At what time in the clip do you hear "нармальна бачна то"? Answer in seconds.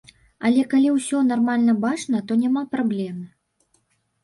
1.27-2.41